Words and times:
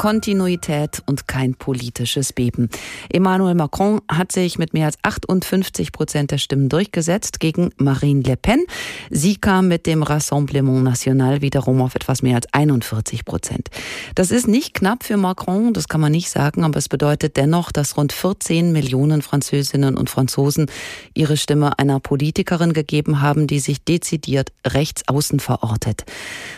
Kontinuität 0.00 1.02
und 1.04 1.28
kein 1.28 1.56
politisches 1.56 2.32
Beben. 2.32 2.70
Emmanuel 3.10 3.54
Macron 3.54 4.00
hat 4.10 4.32
sich 4.32 4.58
mit 4.58 4.72
mehr 4.72 4.86
als 4.86 4.96
58 5.02 5.92
Prozent 5.92 6.30
der 6.30 6.38
Stimmen 6.38 6.70
durchgesetzt 6.70 7.38
gegen 7.38 7.68
Marine 7.76 8.22
Le 8.22 8.38
Pen. 8.38 8.64
Sie 9.10 9.36
kam 9.36 9.68
mit 9.68 9.84
dem 9.84 10.02
Rassemblement 10.02 10.84
National 10.84 11.42
wiederum 11.42 11.82
auf 11.82 11.96
etwas 11.96 12.22
mehr 12.22 12.36
als 12.36 12.46
41 12.50 13.26
Prozent. 13.26 13.68
Das 14.14 14.30
ist 14.30 14.48
nicht 14.48 14.72
knapp 14.72 15.04
für 15.04 15.18
Macron, 15.18 15.74
das 15.74 15.86
kann 15.86 16.00
man 16.00 16.12
nicht 16.12 16.30
sagen, 16.30 16.64
aber 16.64 16.78
es 16.78 16.88
bedeutet 16.88 17.36
dennoch, 17.36 17.70
dass 17.70 17.98
rund 17.98 18.14
14 18.14 18.72
Millionen 18.72 19.20
Französinnen 19.20 19.98
und 19.98 20.08
Franzosen 20.08 20.70
ihre 21.12 21.36
Stimme 21.36 21.78
einer 21.78 22.00
Politikerin 22.00 22.72
gegeben 22.72 23.20
haben, 23.20 23.46
die 23.46 23.58
sich 23.58 23.84
dezidiert 23.84 24.50
rechts 24.66 25.06
außen 25.08 25.40
verortet. 25.40 26.06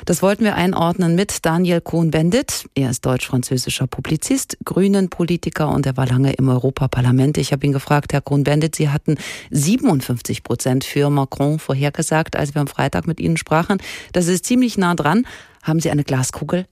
Das 0.05 0.23
wollten 0.23 0.45
wir 0.45 0.55
einordnen 0.55 1.17
mit 1.17 1.45
Daniel 1.45 1.81
Cohn-Bendit. 1.81 2.69
Er 2.77 2.91
ist 2.91 3.05
deutsch-französischer 3.33 3.87
Publizist, 3.87 4.59
Grünen-Politiker 4.65 5.69
und 5.69 5.87
er 5.87 5.97
war 5.97 6.07
lange 6.07 6.33
im 6.35 6.49
Europaparlament. 6.49 7.39
Ich 7.39 7.53
habe 7.53 7.67
ihn 7.67 7.73
gefragt, 7.73 8.13
Herr 8.13 8.21
Cohn-Bendit, 8.21 8.75
Sie 8.75 8.91
hatten 8.91 9.17
57 9.51 10.45
Prozent 10.45 10.85
für 10.85 11.11
Macron 11.11 11.59
vorhergesagt, 11.59 12.37
als 12.37 12.55
wir 12.55 12.61
am 12.61 12.69
Freitag 12.69 13.07
mit 13.07 13.21
Ihnen 13.21 13.37
sprachen. 13.37 13.79
Das 14.13 14.29
ist 14.29 14.45
ziemlich 14.45 14.79
nah 14.79 14.95
dran. 14.95 15.25
Haben 15.63 15.81
Sie 15.81 15.91
eine 15.91 16.05
Glaskugel? 16.05 16.67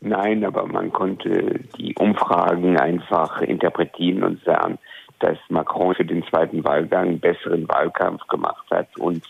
Nein, 0.00 0.44
aber 0.44 0.66
man 0.66 0.92
konnte 0.92 1.60
die 1.76 1.94
Umfragen 1.96 2.78
einfach 2.78 3.42
interpretieren 3.42 4.22
und 4.22 4.42
sagen, 4.44 4.78
dass 5.18 5.36
Macron 5.50 5.94
für 5.94 6.06
den 6.06 6.24
zweiten 6.24 6.64
Wahlgang 6.64 7.18
besseren 7.18 7.68
Wahlkampf 7.68 8.26
gemacht 8.28 8.64
hat 8.70 8.88
und 8.98 9.22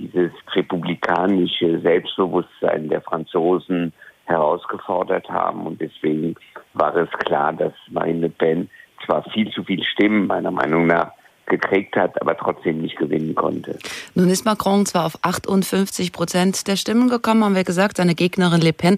dieses 0.00 0.32
republikanische 0.52 1.80
Selbstbewusstsein 1.80 2.88
der 2.88 3.00
Franzosen 3.02 3.92
herausgefordert 4.26 5.28
haben. 5.28 5.66
Und 5.66 5.80
deswegen 5.80 6.36
war 6.74 6.94
es 6.94 7.10
klar, 7.10 7.52
dass 7.52 7.72
Le 8.20 8.28
Pen 8.28 8.68
zwar 9.04 9.22
viel 9.30 9.50
zu 9.50 9.64
viel 9.64 9.82
Stimmen 9.82 10.26
meiner 10.26 10.50
Meinung 10.50 10.86
nach 10.86 11.12
gekriegt 11.46 11.96
hat, 11.96 12.20
aber 12.20 12.36
trotzdem 12.36 12.80
nicht 12.80 12.96
gewinnen 12.96 13.34
konnte. 13.34 13.78
Nun 14.14 14.28
ist 14.28 14.44
Macron 14.44 14.86
zwar 14.86 15.06
auf 15.06 15.18
58 15.22 16.12
Prozent 16.12 16.66
der 16.66 16.76
Stimmen 16.76 17.08
gekommen, 17.08 17.44
haben 17.44 17.54
wir 17.54 17.64
gesagt. 17.64 17.96
Seine 17.96 18.14
Gegnerin 18.14 18.60
Le 18.60 18.72
Pen 18.72 18.96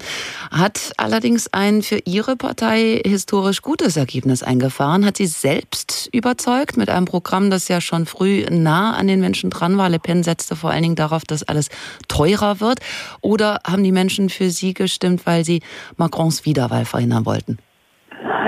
hat 0.50 0.92
allerdings 0.96 1.52
ein 1.52 1.82
für 1.82 2.00
ihre 2.04 2.36
Partei 2.36 3.00
historisch 3.04 3.62
gutes 3.62 3.96
Ergebnis 3.96 4.42
eingefahren. 4.42 5.04
Hat 5.04 5.16
sie 5.16 5.26
selbst 5.26 6.08
überzeugt 6.12 6.76
mit 6.76 6.88
einem 6.90 7.06
Programm, 7.06 7.50
das 7.50 7.68
ja 7.68 7.80
schon 7.80 8.06
früh 8.06 8.44
nah 8.50 8.94
an 8.94 9.06
den 9.06 9.20
Menschen 9.20 9.50
dran 9.50 9.76
war. 9.78 9.88
Le 9.88 9.98
Pen 9.98 10.22
setzte 10.22 10.56
vor 10.56 10.70
allen 10.70 10.82
Dingen 10.82 10.96
darauf, 10.96 11.24
dass 11.24 11.42
alles 11.42 11.68
teurer 12.08 12.60
wird. 12.60 12.80
Oder 13.20 13.60
haben 13.66 13.84
die 13.84 13.92
Menschen 13.92 14.28
für 14.28 14.50
sie 14.50 14.74
gestimmt, 14.74 15.26
weil 15.26 15.44
sie 15.44 15.60
Macrons 15.96 16.44
Wiederwahl 16.44 16.84
verhindern 16.84 17.26
wollten? 17.26 17.58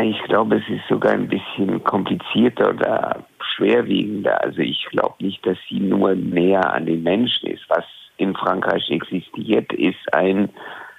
Ich 0.02 0.22
glaube, 0.24 0.56
es 0.56 0.68
ist 0.68 0.88
sogar 0.88 1.12
ein 1.12 1.28
bisschen 1.28 1.84
komplizierter 1.84 2.70
oder 2.70 3.24
schwerwiegender. 3.56 4.42
Also 4.42 4.60
ich 4.60 4.84
glaube 4.90 5.16
nicht, 5.20 5.44
dass 5.46 5.58
sie 5.68 5.80
nur 5.80 6.14
näher 6.14 6.72
an 6.72 6.86
den 6.86 7.02
Menschen 7.02 7.48
ist. 7.48 7.64
Was 7.68 7.84
in 8.16 8.34
Frankreich 8.34 8.90
existiert, 8.90 9.72
ist 9.72 10.12
ein 10.12 10.50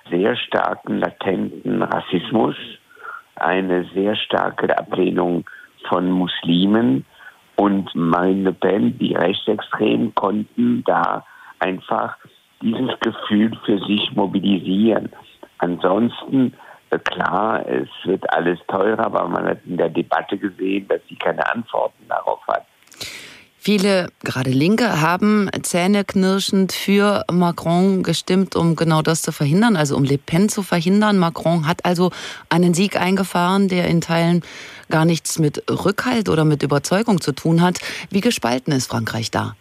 sehr 0.10 0.36
starken 0.36 1.00
latenten 1.00 1.82
Rassismus, 1.84 2.56
eine 3.36 3.86
sehr 3.94 4.16
starke 4.16 4.78
Ablehnung 4.78 5.46
von 5.88 6.12
Muslimen 6.12 7.06
und 7.56 7.94
Marine 7.96 8.44
Le 8.44 8.54
Pen, 8.54 8.98
die 8.98 9.14
Rechtsextremen, 9.14 10.14
konnten 10.16 10.84
da 10.86 11.26
einfach 11.60 12.18
dieses 12.62 13.00
Gefühl 13.00 13.58
für 13.66 13.80
sich 13.86 14.12
mobilisieren. 14.14 15.10
Ansonsten 15.60 16.54
Klar, 17.00 17.66
es 17.68 17.88
wird 18.04 18.30
alles 18.34 18.60
teurer, 18.68 19.06
aber 19.06 19.28
man 19.28 19.46
hat 19.46 19.60
in 19.66 19.78
der 19.78 19.90
Debatte 19.90 20.38
gesehen, 20.38 20.88
dass 20.90 21.00
sie 21.08 21.16
keine 21.16 21.50
Antworten 21.50 22.04
darauf 22.10 22.40
hat. 22.48 22.66
Viele, 23.64 24.08
gerade 24.24 24.50
Linke, 24.50 25.02
haben 25.02 25.48
zähneknirschend 25.62 26.74
für 26.74 27.24
Macron 27.32 28.02
gestimmt, 28.02 28.56
um 28.56 28.76
genau 28.76 29.04
das 29.04 29.22
zu 29.22 29.32
verhindern, 29.32 29.76
also 29.76 29.96
um 29.96 30.04
Le 30.04 30.18
Pen 30.18 30.50
zu 30.50 30.64
verhindern. 30.64 31.20
Macron 31.20 31.68
hat 31.68 31.86
also 31.86 32.10
einen 32.50 32.74
Sieg 32.74 33.00
eingefahren, 33.00 33.68
der 33.68 33.88
in 33.88 34.02
Teilen 34.02 34.42
gar 34.90 35.06
nichts 35.06 35.38
mit 35.38 35.64
Rückhalt 35.70 36.28
oder 36.28 36.44
mit 36.44 36.64
Überzeugung 36.64 37.22
zu 37.22 37.34
tun 37.34 37.62
hat. 37.62 37.78
Wie 38.10 38.22
gespalten 38.22 38.74
ist 38.74 38.90
Frankreich 38.90 39.30
da? 39.30 39.56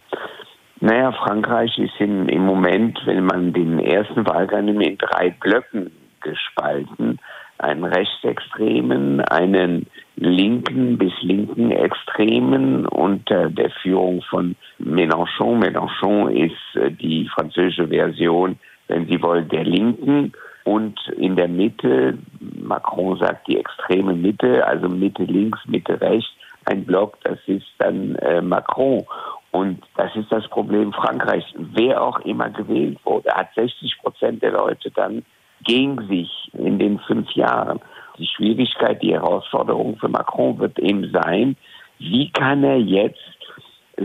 Naja, 0.79 1.11
Frankreich 1.11 1.77
ist 1.77 1.93
in, 1.99 2.27
im 2.27 2.43
Moment, 2.43 2.99
wenn 3.05 3.23
man 3.23 3.53
den 3.53 3.77
ersten 3.77 4.25
Wahlgang 4.25 4.65
nimmt, 4.65 4.81
in 4.81 4.97
drei 4.97 5.29
Blöcken 5.29 5.91
gespalten. 6.21 7.19
Einen 7.57 7.83
rechtsextremen, 7.83 9.21
einen 9.21 9.87
linken 10.15 10.97
bis 10.97 11.13
linken 11.21 11.71
Extremen 11.71 12.87
unter 12.87 13.49
der 13.49 13.69
Führung 13.69 14.21
von 14.23 14.55
Mélenchon. 14.79 15.59
Mélenchon 15.59 16.29
ist 16.29 16.75
äh, 16.75 16.91
die 16.91 17.27
französische 17.27 17.87
Version, 17.87 18.57
wenn 18.87 19.07
Sie 19.07 19.21
wollen, 19.21 19.47
der 19.49 19.63
Linken. 19.63 20.33
Und 20.63 20.99
in 21.17 21.35
der 21.35 21.47
Mitte, 21.47 22.17
Macron 22.39 23.17
sagt 23.17 23.47
die 23.47 23.57
extreme 23.57 24.13
Mitte, 24.13 24.65
also 24.65 24.87
Mitte 24.87 25.23
links, 25.23 25.59
Mitte 25.65 25.99
rechts, 25.99 26.29
ein 26.65 26.85
Block, 26.85 27.17
das 27.23 27.39
ist 27.47 27.65
dann 27.79 28.15
äh, 28.15 28.41
Macron. 28.41 29.03
Und 29.51 29.83
das 29.97 30.15
ist 30.15 30.31
das 30.31 30.47
Problem 30.47 30.93
Frankreichs. 30.93 31.47
Wer 31.55 32.01
auch 32.01 32.19
immer 32.19 32.49
gewählt 32.49 32.99
wurde, 33.03 33.29
hat 33.31 33.53
60 33.55 33.97
Prozent 33.99 34.41
der 34.41 34.51
Leute 34.51 34.91
dann 34.91 35.23
gegen 35.63 36.07
sich 36.07 36.29
in 36.53 36.79
den 36.79 36.99
fünf 36.99 37.31
Jahren. 37.31 37.79
Die 38.17 38.27
Schwierigkeit, 38.27 39.01
die 39.01 39.13
Herausforderung 39.13 39.97
für 39.97 40.09
Macron 40.09 40.59
wird 40.59 40.77
eben 40.79 41.11
sein, 41.11 41.55
wie 41.99 42.31
kann 42.31 42.63
er 42.63 42.77
jetzt 42.77 43.19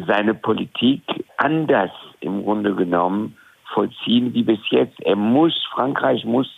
seine 0.07 0.35
Politik 0.35 1.03
anders 1.39 1.91
im 2.21 2.43
Grunde 2.45 2.75
genommen 2.75 3.37
vollziehen 3.73 4.33
wie 4.35 4.43
bis 4.43 4.61
jetzt. 4.71 5.01
Er 5.03 5.17
muss, 5.17 5.55
Frankreich 5.75 6.25
muss 6.25 6.49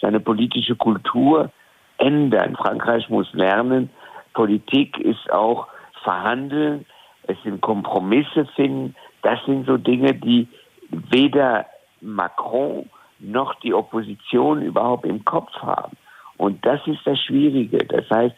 seine 0.00 0.20
politische 0.20 0.76
Kultur 0.76 1.50
ändern. 1.98 2.56
Frankreich 2.56 3.08
muss 3.08 3.32
lernen, 3.32 3.90
Politik 4.34 4.98
ist 4.98 5.30
auch 5.32 5.66
Verhandeln, 6.04 6.86
es 7.24 7.36
sind 7.42 7.60
Kompromisse 7.60 8.46
finden. 8.54 8.94
Das 9.22 9.38
sind 9.46 9.66
so 9.66 9.76
Dinge, 9.76 10.14
die 10.14 10.46
weder 10.90 11.66
Macron 12.00 12.88
noch 13.18 13.54
die 13.60 13.74
Opposition 13.74 14.62
überhaupt 14.62 15.06
im 15.06 15.24
Kopf 15.24 15.52
haben. 15.54 15.96
Und 16.36 16.64
das 16.64 16.80
ist 16.86 17.00
das 17.04 17.18
Schwierige. 17.20 17.78
Das 17.78 18.08
heißt, 18.10 18.34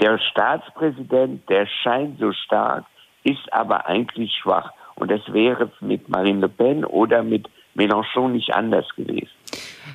der 0.00 0.18
Staatspräsident, 0.18 1.48
der 1.48 1.66
scheint 1.66 2.18
so 2.18 2.32
stark, 2.32 2.84
ist 3.24 3.52
aber 3.52 3.86
eigentlich 3.86 4.32
schwach. 4.34 4.72
Und 4.96 5.10
das 5.10 5.20
wäre 5.32 5.70
mit 5.80 6.08
Marine 6.08 6.40
Le 6.40 6.48
Pen 6.48 6.84
oder 6.84 7.22
mit 7.22 7.48
Mélenchon 7.74 8.32
nicht 8.32 8.54
anders 8.54 8.86
gewesen. 8.96 9.28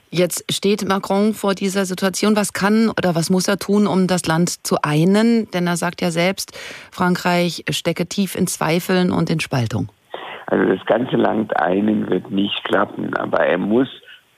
Jetzt 0.09 0.51
steht 0.53 0.87
Macron 0.87 1.33
vor 1.33 1.55
dieser 1.55 1.85
Situation. 1.85 2.35
Was 2.35 2.53
kann 2.53 2.89
oder 2.89 3.15
was 3.15 3.29
muss 3.29 3.47
er 3.47 3.57
tun, 3.57 3.87
um 3.87 4.07
das 4.07 4.25
Land 4.27 4.65
zu 4.65 4.77
einen? 4.83 5.49
Denn 5.51 5.67
er 5.67 5.77
sagt 5.77 6.01
ja 6.01 6.11
selbst, 6.11 6.57
Frankreich 6.91 7.63
stecke 7.69 8.07
tief 8.07 8.35
in 8.35 8.47
Zweifeln 8.47 9.11
und 9.11 9.29
in 9.29 9.39
Spaltung. 9.39 9.89
Also 10.47 10.65
das 10.65 10.85
ganze 10.85 11.15
Land 11.15 11.55
einen 11.57 12.09
wird 12.09 12.29
nicht 12.29 12.63
klappen, 12.65 13.15
aber 13.15 13.39
er 13.39 13.57
muss 13.57 13.87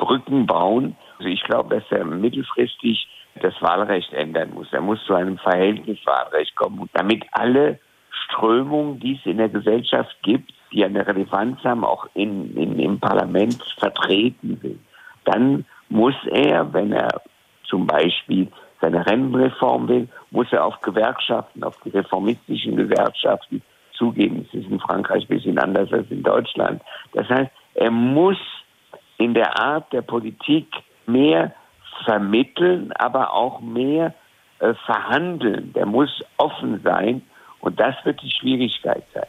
Brücken 0.03 0.45
bauen. 0.45 0.95
Also 1.17 1.29
ich 1.29 1.43
glaube, 1.43 1.75
dass 1.75 1.91
er 1.91 2.03
mittelfristig 2.03 3.07
das 3.41 3.53
Wahlrecht 3.61 4.11
ändern 4.13 4.53
muss. 4.53 4.67
Er 4.71 4.81
muss 4.81 5.03
zu 5.05 5.13
einem 5.13 5.37
Verhältniswahlrecht 5.37 6.55
kommen, 6.55 6.89
damit 6.93 7.23
alle 7.31 7.79
Strömungen, 8.25 8.99
die 8.99 9.15
es 9.15 9.25
in 9.25 9.37
der 9.37 9.49
Gesellschaft 9.49 10.15
gibt, 10.21 10.51
die 10.71 10.83
eine 10.83 11.05
Relevanz 11.07 11.63
haben, 11.63 11.85
auch 11.85 12.07
in, 12.13 12.55
in, 12.57 12.79
im 12.79 12.99
Parlament 12.99 13.63
vertreten 13.79 14.61
will. 14.61 14.79
Dann 15.25 15.65
muss 15.89 16.15
er, 16.31 16.73
wenn 16.73 16.91
er 16.91 17.21
zum 17.63 17.87
Beispiel 17.87 18.49
seine 18.81 19.05
Rentenreform 19.05 19.87
will, 19.87 20.09
muss 20.31 20.51
er 20.51 20.65
auf 20.65 20.81
Gewerkschaften, 20.81 21.63
auf 21.63 21.79
die 21.85 21.89
reformistischen 21.89 22.75
Gewerkschaften 22.75 23.61
zugehen. 23.93 24.45
Es 24.47 24.59
ist 24.59 24.69
in 24.69 24.79
Frankreich 24.79 25.23
ein 25.23 25.35
bisschen 25.35 25.57
anders 25.57 25.91
als 25.93 26.11
in 26.11 26.23
Deutschland. 26.23 26.81
Das 27.13 27.27
heißt, 27.29 27.51
er 27.75 27.91
muss 27.91 28.37
in 29.17 29.33
der 29.33 29.59
Art 29.59 29.91
der 29.93 30.01
Politik 30.01 30.67
mehr 31.05 31.53
vermitteln, 32.05 32.91
aber 32.93 33.33
auch 33.33 33.61
mehr 33.61 34.13
äh, 34.59 34.73
verhandeln. 34.85 35.73
Der 35.73 35.85
muss 35.85 36.23
offen 36.37 36.81
sein 36.83 37.21
und 37.59 37.79
das 37.79 37.95
wird 38.03 38.21
die 38.21 38.31
Schwierigkeit 38.31 39.03
sein. 39.13 39.27